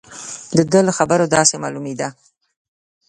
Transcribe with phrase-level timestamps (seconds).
[0.55, 2.07] د ده له خبرو داسې معلومېده.